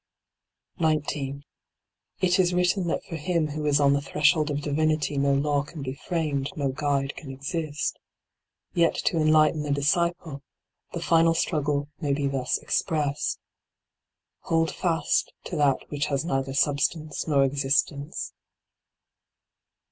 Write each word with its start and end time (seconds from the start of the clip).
19. 0.79 1.43
It 2.21 2.39
is 2.39 2.55
written 2.55 2.87
that 2.87 3.03
for 3.03 3.17
him 3.17 3.49
who 3.49 3.67
is 3.67 3.79
on 3.79 3.93
the 3.93 4.01
threshold 4.01 4.49
of 4.49 4.59
divinity 4.61 5.15
no 5.15 5.31
law 5.35 5.61
can 5.61 5.83
be 5.83 5.93
framed, 5.93 6.49
no 6.55 6.69
guide 6.69 7.13
can 7.15 7.29
exist. 7.31 7.99
Yet 8.73 8.95
to 9.05 9.17
enlighten 9.17 9.61
the 9.61 9.69
disciple, 9.69 10.41
the 10.93 11.03
final 11.03 11.35
struggle 11.35 11.87
may 11.99 12.13
be 12.13 12.25
thus 12.25 12.57
ex 12.63 12.81
pressed: 12.81 13.37
Hold 14.39 14.73
fast 14.73 15.33
to 15.43 15.55
that 15.57 15.87
which 15.89 16.07
has 16.07 16.25
neither 16.25 16.55
sub 16.55 16.79
stance 16.79 17.27
nor 17.27 17.43
existence. 17.43 18.33